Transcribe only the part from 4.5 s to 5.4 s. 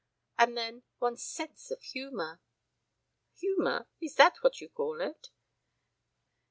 you call it?"